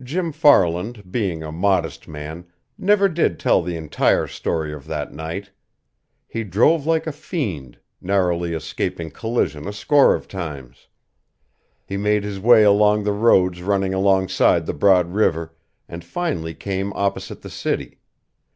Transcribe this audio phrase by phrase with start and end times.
[0.00, 2.46] Jim Farland, being a modest man,
[2.78, 5.50] never did tell the entire story of that night.
[6.28, 10.86] He drove like a fiend, narrowly escaping collision a score of times.
[11.84, 15.56] He made his way along the roads running alongside the broad river,
[15.88, 17.98] and finally came opposite the city.